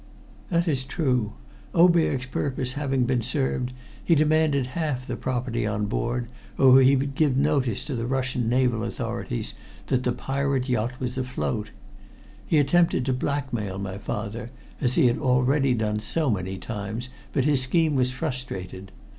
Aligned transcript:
"That 0.49 0.67
is 0.67 0.81
true. 0.83 1.33
Oberg's 1.75 2.25
purpose 2.25 2.73
having 2.73 3.03
been 3.03 3.21
served, 3.21 3.73
he 4.03 4.15
demanded 4.15 4.65
half 4.73 5.05
the 5.05 5.15
property 5.15 5.63
on 5.63 5.85
board, 5.85 6.27
or 6.57 6.81
he 6.81 6.95
would 6.95 7.13
give 7.13 7.37
notice 7.37 7.85
to 7.85 7.93
the 7.93 8.07
Russian 8.07 8.49
naval 8.49 8.83
authorities 8.83 9.53
that 9.85 10.03
the 10.03 10.11
pirate 10.11 10.67
yacht 10.67 10.99
was 10.99 11.19
afloat. 11.19 11.69
He 12.47 12.57
attempted 12.57 13.05
to 13.05 13.13
blackmail 13.13 13.77
my 13.77 13.99
father, 13.99 14.49
as 14.81 14.95
he 14.95 15.05
had 15.05 15.19
already 15.19 15.75
done 15.75 15.99
so 15.99 16.31
many 16.31 16.57
times, 16.57 17.09
but 17.31 17.45
his 17.45 17.61
scheme 17.61 17.93
was 17.93 18.09
frustrated. 18.09 18.91